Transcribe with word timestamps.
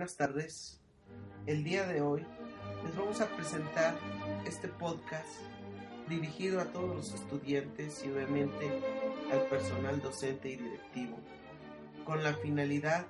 Buenas 0.00 0.16
tardes. 0.16 0.80
El 1.44 1.62
día 1.62 1.86
de 1.86 2.00
hoy 2.00 2.24
les 2.86 2.96
vamos 2.96 3.20
a 3.20 3.28
presentar 3.36 3.94
este 4.46 4.66
podcast 4.66 5.28
dirigido 6.08 6.58
a 6.62 6.72
todos 6.72 6.96
los 6.96 7.12
estudiantes 7.12 8.02
y 8.02 8.10
obviamente 8.10 8.80
al 9.30 9.42
personal 9.48 10.00
docente 10.00 10.48
y 10.48 10.56
directivo, 10.56 11.18
con 12.06 12.22
la 12.22 12.32
finalidad 12.32 13.08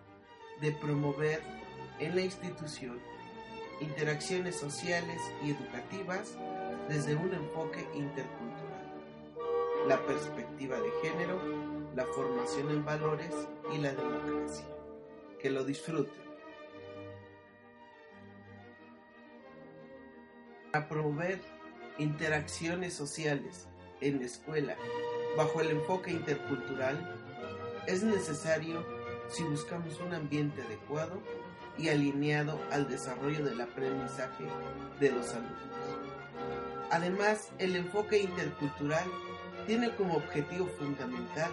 de 0.61 0.73
promover 0.73 1.41
en 2.01 2.17
la 2.17 2.23
institución 2.23 2.99
interacciones 3.81 4.57
sociales 4.57 5.21
y 5.45 5.53
educativas 5.53 6.35
desde 6.89 7.15
un 7.15 7.33
enfoque 7.33 7.87
intercultural, 7.95 8.93
la 9.87 10.05
perspectiva 10.07 10.81
de 10.81 10.91
género, 11.05 11.41
la 11.95 12.05
formación 12.07 12.69
en 12.71 12.85
valores 12.85 13.33
y 13.73 13.79
la 13.79 13.93
democracia. 13.93 14.67
Que 15.39 15.51
lo 15.51 15.63
disfruten. 15.63 16.30
Para 20.73 20.89
promover 20.89 21.41
interacciones 21.99 22.95
sociales 22.95 23.67
en 24.01 24.21
la 24.21 24.27
escuela 24.27 24.77
bajo 25.37 25.61
el 25.61 25.71
enfoque 25.71 26.13
intercultural, 26.13 27.17
es 27.87 28.03
necesario 28.03 28.85
si 29.29 29.43
buscamos 29.45 29.99
un 30.01 30.15
ambiente 30.15 30.63
adecuado 30.63 31.21
y 31.77 31.89
alineado 31.89 32.61
al 32.71 32.89
desarrollo 32.89 33.45
del 33.45 33.61
aprendizaje 33.61 34.45
de 35.01 35.11
los 35.11 35.33
alumnos. 35.33 35.59
Además, 36.91 37.51
el 37.59 37.77
enfoque 37.77 38.19
intercultural 38.19 39.05
tiene 39.67 39.95
como 39.95 40.17
objetivo 40.17 40.67
fundamental 40.67 41.51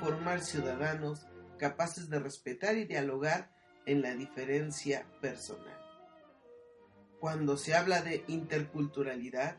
formar 0.00 0.40
ciudadanos 0.40 1.26
capaces 1.58 2.10
de 2.10 2.18
respetar 2.18 2.76
y 2.76 2.84
dialogar 2.84 3.50
en 3.86 4.02
la 4.02 4.14
diferencia 4.14 5.06
personal. 5.20 5.83
Cuando 7.20 7.56
se 7.56 7.74
habla 7.74 8.02
de 8.02 8.24
interculturalidad, 8.28 9.56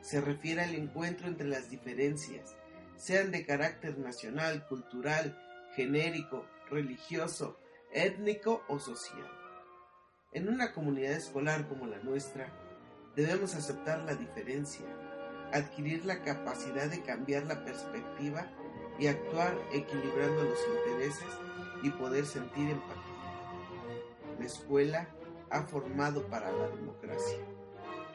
se 0.00 0.20
refiere 0.20 0.62
al 0.62 0.74
encuentro 0.74 1.26
entre 1.26 1.48
las 1.48 1.70
diferencias, 1.70 2.56
sean 2.96 3.30
de 3.30 3.46
carácter 3.46 3.98
nacional, 3.98 4.66
cultural, 4.68 5.38
genérico, 5.74 6.46
religioso, 6.70 7.58
étnico 7.92 8.62
o 8.68 8.78
social. 8.78 9.26
En 10.32 10.48
una 10.48 10.72
comunidad 10.72 11.12
escolar 11.12 11.66
como 11.68 11.86
la 11.86 11.98
nuestra, 11.98 12.52
debemos 13.16 13.54
aceptar 13.54 14.00
la 14.00 14.14
diferencia, 14.14 14.86
adquirir 15.52 16.04
la 16.04 16.22
capacidad 16.22 16.86
de 16.88 17.02
cambiar 17.02 17.46
la 17.46 17.64
perspectiva 17.64 18.46
y 18.98 19.06
actuar 19.06 19.56
equilibrando 19.72 20.44
los 20.44 20.58
intereses 20.76 21.28
y 21.82 21.90
poder 21.90 22.26
sentir 22.26 22.70
empatía. 22.70 23.04
La 24.38 24.44
escuela 24.44 25.08
ha 25.50 25.62
formado 25.62 26.26
para 26.28 26.52
la 26.52 26.68
democracia 26.68 27.38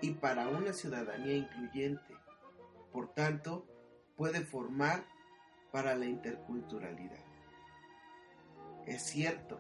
y 0.02 0.12
para 0.12 0.48
una 0.48 0.74
ciudadanía 0.74 1.36
incluyente. 1.36 2.16
Por 2.92 3.14
tanto, 3.14 3.66
puede 4.16 4.42
formar 4.42 5.06
para 5.72 5.96
la 5.96 6.06
interculturalidad. 6.06 7.24
Es 8.86 9.04
cierto 9.04 9.60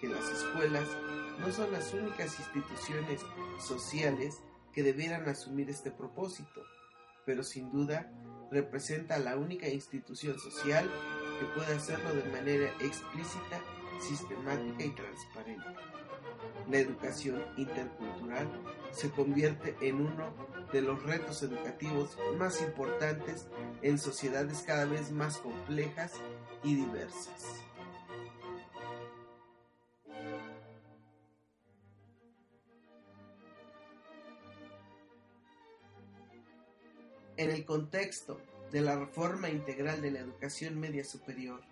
que 0.00 0.08
las 0.08 0.24
escuelas 0.30 0.88
no 1.40 1.50
son 1.52 1.72
las 1.72 1.92
únicas 1.92 2.38
instituciones 2.38 3.20
sociales 3.58 4.40
que 4.72 4.82
debieran 4.82 5.28
asumir 5.28 5.68
este 5.68 5.90
propósito, 5.90 6.62
pero 7.26 7.42
sin 7.42 7.70
duda 7.70 8.10
representa 8.50 9.18
la 9.18 9.36
única 9.36 9.68
institución 9.68 10.38
social 10.38 10.88
que 11.38 11.46
puede 11.46 11.74
hacerlo 11.74 12.14
de 12.14 12.24
manera 12.30 12.70
explícita, 12.80 13.60
sistemática 14.00 14.84
y 14.84 14.94
transparente 14.94 15.66
la 16.70 16.78
educación 16.78 17.44
intercultural 17.56 18.48
se 18.92 19.10
convierte 19.10 19.76
en 19.80 19.96
uno 19.96 20.32
de 20.72 20.82
los 20.82 21.02
retos 21.02 21.42
educativos 21.42 22.16
más 22.38 22.60
importantes 22.60 23.46
en 23.82 23.98
sociedades 23.98 24.62
cada 24.66 24.84
vez 24.84 25.10
más 25.10 25.38
complejas 25.38 26.12
y 26.62 26.74
diversas. 26.74 27.60
En 37.36 37.50
el 37.50 37.64
contexto 37.64 38.38
de 38.70 38.82
la 38.82 38.98
reforma 38.98 39.48
integral 39.48 40.02
de 40.02 40.10
la 40.10 40.20
educación 40.20 40.78
media 40.78 41.04
superior, 41.04 41.62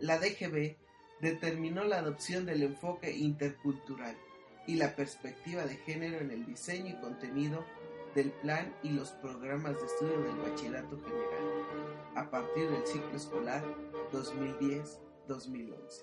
la 0.00 0.18
DGB 0.18 0.76
determinó 1.22 1.84
la 1.84 1.98
adopción 1.98 2.44
del 2.44 2.64
enfoque 2.64 3.16
intercultural 3.16 4.16
y 4.66 4.74
la 4.74 4.94
perspectiva 4.96 5.64
de 5.64 5.76
género 5.76 6.18
en 6.18 6.32
el 6.32 6.44
diseño 6.44 6.90
y 6.90 7.00
contenido 7.00 7.64
del 8.14 8.32
plan 8.32 8.74
y 8.82 8.90
los 8.90 9.10
programas 9.12 9.80
de 9.80 9.86
estudio 9.86 10.20
del 10.20 10.36
bachillerato 10.36 10.98
general 11.00 12.02
a 12.16 12.28
partir 12.28 12.68
del 12.68 12.86
ciclo 12.86 13.16
escolar 13.16 13.64
2010-2011. 14.12 16.02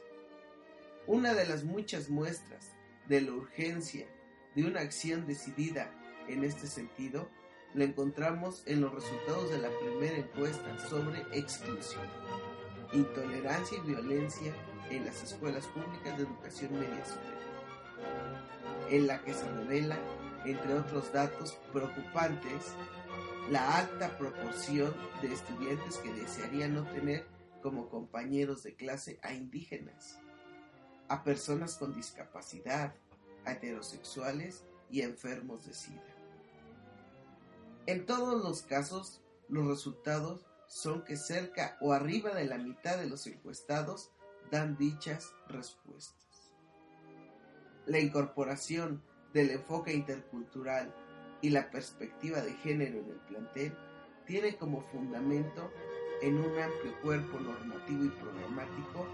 Una 1.05 1.33
de 1.33 1.45
las 1.45 1.63
muchas 1.65 2.09
muestras 2.09 2.71
de 3.07 3.21
la 3.21 3.33
urgencia 3.33 4.07
de 4.55 4.63
una 4.63 4.79
acción 4.79 5.27
decidida 5.27 5.91
en 6.29 6.43
este 6.45 6.65
sentido 6.65 7.29
la 7.73 7.83
encontramos 7.83 8.63
en 8.65 8.81
los 8.81 8.93
resultados 8.93 9.51
de 9.51 9.59
la 9.59 9.69
primera 9.79 10.17
encuesta 10.17 10.79
sobre 10.89 11.19
exclusión, 11.33 12.07
intolerancia 12.93 13.77
y 13.77 13.87
violencia 13.87 14.53
en 14.89 15.05
las 15.05 15.23
escuelas 15.23 15.65
públicas 15.67 16.17
de 16.17 16.23
educación 16.23 16.73
media 16.73 17.05
superior, 17.05 17.39
en 18.89 19.07
la 19.07 19.21
que 19.23 19.33
se 19.33 19.49
revela, 19.51 19.97
entre 20.45 20.73
otros 20.73 21.11
datos 21.11 21.57
preocupantes, 21.71 22.73
la 23.51 23.77
alta 23.77 24.17
proporción 24.17 24.93
de 25.21 25.33
estudiantes 25.33 25.97
que 25.97 26.13
desearían 26.13 26.73
no 26.75 26.83
tener 26.83 27.27
como 27.61 27.89
compañeros 27.89 28.63
de 28.63 28.75
clase 28.75 29.19
a 29.21 29.33
indígenas, 29.33 30.19
a 31.07 31.23
personas 31.23 31.75
con 31.75 31.93
discapacidad, 31.93 32.95
a 33.45 33.53
heterosexuales 33.53 34.65
y 34.89 35.01
enfermos 35.01 35.65
de 35.65 35.73
SIDA. 35.73 36.15
En 37.85 38.05
todos 38.05 38.43
los 38.43 38.61
casos, 38.61 39.21
los 39.47 39.67
resultados 39.67 40.45
son 40.67 41.03
que 41.03 41.17
cerca 41.17 41.77
o 41.81 41.91
arriba 41.91 42.31
de 42.35 42.45
la 42.45 42.59
mitad 42.59 42.97
de 42.97 43.07
los 43.07 43.25
encuestados 43.25 44.11
dan 44.51 44.77
dichas 44.77 45.33
respuestas. 45.47 46.51
La 47.85 47.99
incorporación 47.99 49.03
del 49.33 49.51
enfoque 49.51 49.93
intercultural 49.93 50.93
y 51.41 51.49
la 51.49 51.69
perspectiva 51.69 52.41
de 52.41 52.53
género 52.53 52.99
en 52.99 53.11
el 53.11 53.19
plantel 53.21 53.77
tiene 54.25 54.55
como 54.57 54.81
fundamento 54.81 55.71
en 56.21 56.37
un 56.37 56.59
amplio 56.59 57.01
cuerpo 57.01 57.39
normativo 57.39 58.05
y 58.05 58.09
programático 58.09 59.07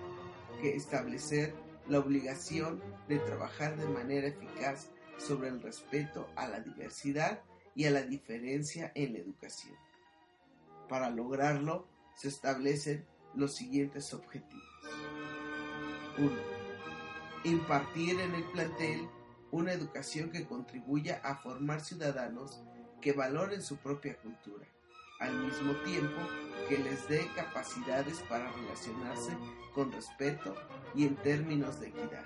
que 0.61 0.75
establecer 0.75 1.53
la 1.87 1.99
obligación 1.99 2.81
de 3.07 3.19
trabajar 3.19 3.77
de 3.77 3.87
manera 3.87 4.27
eficaz 4.27 4.89
sobre 5.17 5.49
el 5.49 5.61
respeto 5.61 6.27
a 6.35 6.47
la 6.47 6.59
diversidad 6.59 7.41
y 7.75 7.85
a 7.85 7.91
la 7.91 8.01
diferencia 8.01 8.91
en 8.95 9.13
la 9.13 9.19
educación. 9.19 9.75
Para 10.89 11.09
lograrlo 11.09 11.87
se 12.15 12.29
establecen 12.29 13.05
los 13.35 13.55
siguientes 13.55 14.13
objetivos. 14.13 15.14
1. 16.17 16.31
Impartir 17.43 18.19
en 18.19 18.33
el 18.35 18.43
plantel 18.51 19.07
una 19.51 19.73
educación 19.73 20.31
que 20.31 20.45
contribuya 20.45 21.21
a 21.23 21.35
formar 21.37 21.81
ciudadanos 21.81 22.61
que 23.01 23.13
valoren 23.13 23.61
su 23.61 23.77
propia 23.77 24.17
cultura, 24.17 24.65
al 25.19 25.37
mismo 25.39 25.73
tiempo 25.83 26.21
que 26.67 26.77
les 26.77 27.07
dé 27.07 27.27
capacidades 27.35 28.19
para 28.29 28.51
relacionarse 28.51 29.37
con 29.73 29.91
respeto 29.91 30.55
y 30.95 31.05
en 31.05 31.15
términos 31.17 31.79
de 31.79 31.89
equidad 31.89 32.25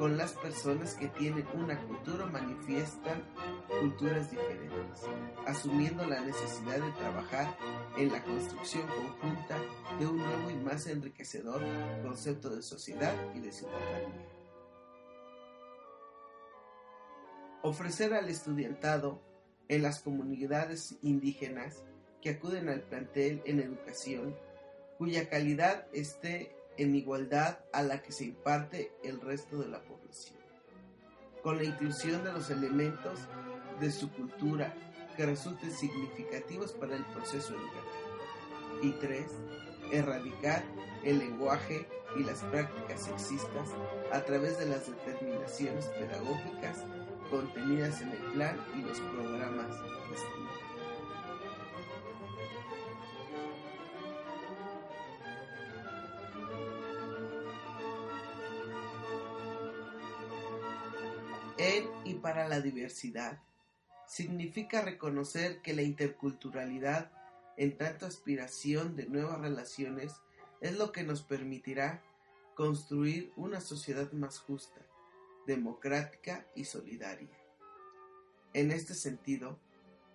con 0.00 0.16
las 0.16 0.32
personas 0.32 0.94
que 0.94 1.08
tienen 1.08 1.46
una 1.52 1.78
cultura 1.86 2.24
o 2.24 2.30
manifiestan 2.30 3.22
culturas 3.68 4.30
diferentes, 4.30 5.02
asumiendo 5.46 6.06
la 6.06 6.22
necesidad 6.22 6.78
de 6.78 6.90
trabajar 6.92 7.54
en 7.98 8.10
la 8.10 8.24
construcción 8.24 8.86
conjunta 8.88 9.58
de 9.98 10.06
un 10.06 10.16
nuevo 10.16 10.50
y 10.50 10.56
más 10.56 10.86
enriquecedor 10.86 11.62
concepto 12.02 12.48
de 12.48 12.62
sociedad 12.62 13.14
y 13.34 13.40
de 13.40 13.52
ciudadanía. 13.52 14.26
Ofrecer 17.62 18.14
al 18.14 18.30
estudiantado 18.30 19.20
en 19.68 19.82
las 19.82 20.00
comunidades 20.00 20.96
indígenas 21.02 21.84
que 22.22 22.30
acuden 22.30 22.70
al 22.70 22.84
plantel 22.84 23.42
en 23.44 23.60
educación, 23.60 24.34
cuya 24.96 25.28
calidad 25.28 25.88
esté 25.92 26.56
en 26.80 26.94
igualdad 26.94 27.58
a 27.74 27.82
la 27.82 28.00
que 28.00 28.10
se 28.10 28.24
imparte 28.24 28.90
el 29.04 29.20
resto 29.20 29.58
de 29.58 29.68
la 29.68 29.82
población, 29.82 30.38
con 31.42 31.58
la 31.58 31.64
inclusión 31.64 32.24
de 32.24 32.32
los 32.32 32.48
elementos 32.48 33.18
de 33.80 33.92
su 33.92 34.10
cultura 34.10 34.74
que 35.14 35.26
resulten 35.26 35.70
significativos 35.72 36.72
para 36.72 36.96
el 36.96 37.04
proceso 37.06 37.52
educativo. 37.54 38.80
Y 38.82 38.92
tres, 38.92 39.26
erradicar 39.92 40.64
el 41.04 41.18
lenguaje 41.18 41.86
y 42.16 42.24
las 42.24 42.40
prácticas 42.44 43.04
sexistas 43.04 43.68
a 44.10 44.22
través 44.22 44.58
de 44.58 44.64
las 44.64 44.86
determinaciones 44.86 45.84
pedagógicas 45.86 46.86
contenidas 47.30 48.00
en 48.00 48.08
el 48.08 48.32
plan 48.32 48.58
y 48.74 48.80
los 48.80 48.98
programas 49.00 49.68
de 49.68 50.14
estudio. 50.14 50.69
En 61.62 61.90
y 62.06 62.14
para 62.14 62.48
la 62.48 62.62
diversidad 62.62 63.38
significa 64.06 64.80
reconocer 64.80 65.60
que 65.60 65.74
la 65.74 65.82
interculturalidad 65.82 67.12
en 67.58 67.76
tanto 67.76 68.06
aspiración 68.06 68.96
de 68.96 69.04
nuevas 69.04 69.38
relaciones 69.42 70.14
es 70.62 70.78
lo 70.78 70.90
que 70.90 71.02
nos 71.02 71.20
permitirá 71.20 72.02
construir 72.54 73.30
una 73.36 73.60
sociedad 73.60 74.10
más 74.12 74.38
justa, 74.38 74.80
democrática 75.46 76.46
y 76.54 76.64
solidaria. 76.64 77.28
En 78.54 78.70
este 78.70 78.94
sentido, 78.94 79.60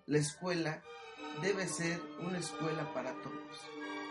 la 0.07 0.17
escuela 0.17 0.81
debe 1.43 1.67
ser 1.67 2.01
una 2.21 2.39
escuela 2.39 2.91
para 2.91 3.13
todos, 3.21 3.61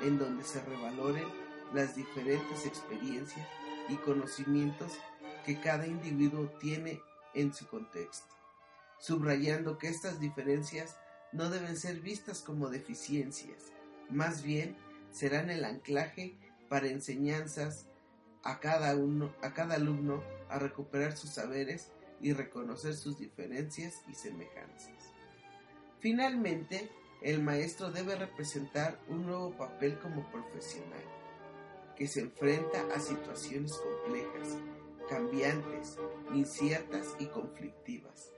en 0.03 0.19
donde 0.19 0.45
se 0.45 0.63
revaloren 0.63 1.27
las 1.73 1.97
diferentes 1.97 2.65
experiencias 2.65 3.49
y 3.89 3.97
conocimientos 3.97 4.93
que 5.45 5.61
cada 5.61 5.89
individuo 5.89 6.49
tiene 6.61 7.03
en 7.35 7.53
su 7.53 7.67
contexto, 7.67 8.35
subrayando 8.99 9.79
que 9.79 9.89
estas 9.89 10.21
diferencias 10.21 10.97
no 11.33 11.51
deben 11.51 11.77
ser 11.77 12.01
vistas 12.01 12.41
como 12.41 12.69
deficiencias, 12.69 13.73
más 14.11 14.43
bien 14.43 14.77
serán 15.11 15.51
el 15.51 15.65
anclaje 15.65 16.37
para 16.69 16.89
enseñanzas 16.89 17.87
a 18.43 18.61
cada, 18.61 18.95
uno, 18.95 19.35
a 19.43 19.53
cada 19.53 19.77
alumno 19.77 20.23
a 20.49 20.59
recuperar 20.59 21.17
sus 21.17 21.31
saberes 21.31 21.91
y 22.21 22.33
reconocer 22.33 22.95
sus 22.95 23.19
diferencias 23.19 24.03
y 24.09 24.15
semejanzas. 24.15 25.13
Finalmente, 26.01 26.91
el 27.23 27.43
maestro 27.43 27.91
debe 27.91 28.17
representar 28.17 29.01
un 29.09 29.27
nuevo 29.27 29.57
papel 29.57 29.99
como 29.99 30.31
profesional, 30.31 31.03
que 31.97 32.07
se 32.07 32.21
enfrenta 32.21 32.85
a 32.95 33.01
situaciones 33.01 33.73
complejas, 33.79 34.59
cambiantes, 35.09 35.97
inciertas 36.35 37.15
y 37.19 37.27
conflictivas, 37.27 38.33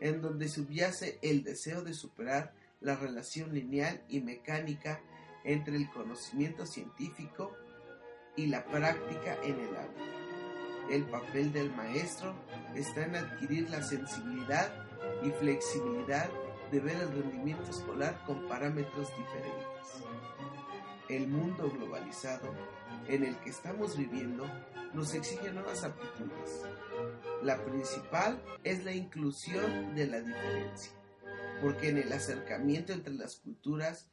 en 0.00 0.22
donde 0.22 0.48
subyace 0.48 1.18
el 1.22 1.42
deseo 1.44 1.82
de 1.82 1.94
superar 1.94 2.54
la 2.80 2.96
relación 2.96 3.54
lineal 3.54 4.02
y 4.08 4.20
mecánica 4.20 5.02
entre 5.44 5.76
el 5.76 5.90
conocimiento 5.90 6.66
científico 6.66 7.56
y 8.36 8.46
la 8.46 8.64
práctica 8.64 9.38
en 9.42 9.58
el 9.60 9.76
aula. 9.76 10.20
El 10.90 11.04
papel 11.04 11.52
del 11.52 11.70
maestro 11.74 12.34
está 12.74 13.04
en 13.04 13.16
adquirir 13.16 13.70
la 13.70 13.82
sensibilidad 13.82 14.72
y 15.22 15.30
flexibilidad 15.30 16.28
de 16.70 16.80
ver 16.80 16.96
el 16.96 17.12
rendimiento 17.12 17.70
escolar 17.70 18.22
con 18.26 18.46
parámetros 18.48 19.08
diferentes. 19.16 20.04
El 21.08 21.28
mundo 21.28 21.70
globalizado 21.70 22.52
en 23.10 23.24
el 23.24 23.36
que 23.40 23.50
estamos 23.50 23.96
viviendo 23.96 24.46
nos 24.94 25.14
exige 25.14 25.52
nuevas 25.52 25.82
aptitudes. 25.82 26.62
La 27.42 27.64
principal 27.64 28.40
es 28.62 28.84
la 28.84 28.94
inclusión 28.94 29.96
de 29.96 30.06
la 30.06 30.20
diferencia, 30.20 30.92
porque 31.60 31.88
en 31.88 31.98
el 31.98 32.12
acercamiento 32.12 32.92
entre 32.92 33.14
las 33.14 33.36
culturas, 33.36 34.08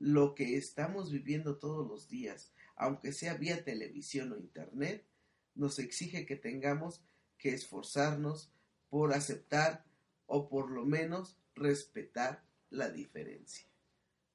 lo 0.00 0.34
que 0.34 0.56
estamos 0.56 1.12
viviendo 1.12 1.58
todos 1.58 1.86
los 1.86 2.08
días, 2.08 2.52
aunque 2.74 3.12
sea 3.12 3.34
vía 3.34 3.64
televisión 3.64 4.32
o 4.32 4.36
internet, 4.36 5.06
nos 5.54 5.78
exige 5.78 6.26
que 6.26 6.36
tengamos 6.36 7.04
que 7.38 7.54
esforzarnos 7.54 8.50
por 8.88 9.12
aceptar 9.12 9.84
o 10.26 10.48
por 10.48 10.70
lo 10.70 10.84
menos 10.84 11.38
respetar 11.54 12.44
la 12.70 12.88
diferencia. 12.88 13.68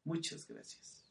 Muchas 0.06 0.48
gracias. 0.48 1.07